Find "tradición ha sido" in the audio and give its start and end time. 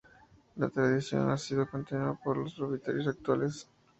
0.67-1.69